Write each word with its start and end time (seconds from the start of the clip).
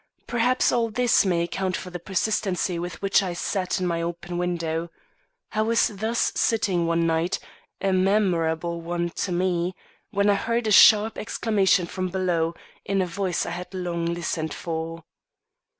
Perhaps 0.25 0.71
all 0.71 0.89
this 0.89 1.27
may 1.27 1.43
account 1.43 1.77
for 1.77 1.91
the 1.91 1.99
persistency 1.99 2.79
with 2.79 3.03
which 3.03 3.21
I 3.21 3.33
sat 3.33 3.79
in 3.79 3.85
my 3.85 4.01
open 4.01 4.39
window. 4.39 4.89
I 5.51 5.61
was 5.61 5.89
thus 5.89 6.31
sitting 6.33 6.87
one 6.87 7.05
night 7.05 7.37
a 7.79 7.93
memorable 7.93 8.81
one 8.81 9.11
to 9.11 9.31
me 9.31 9.75
when 10.09 10.27
I 10.27 10.33
heard 10.33 10.65
a 10.65 10.71
sharp 10.71 11.19
exclamation 11.19 11.85
from 11.85 12.07
below, 12.07 12.55
in 12.83 12.99
a 12.99 13.05
voice 13.05 13.45
I 13.45 13.51
had 13.51 13.75
long 13.75 14.07
listened 14.07 14.55
for. 14.55 15.03